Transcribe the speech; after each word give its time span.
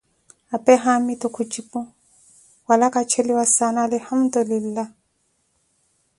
apee 0.55 0.77
haamitu 0.83 1.27
khujipu: 1.29 1.79
wala 2.67 2.87
kacheliwa 2.93 3.45
saana 3.55 3.79
alihamtulillah. 3.83 4.87